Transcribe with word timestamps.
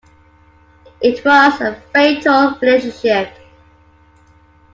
It 0.99 1.23
was 1.23 1.61
a 1.61 1.79
fatal 1.93 2.57
relationship. 2.59 3.31